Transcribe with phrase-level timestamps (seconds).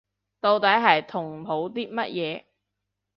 [0.39, 2.45] 到底係同好啲乜嘢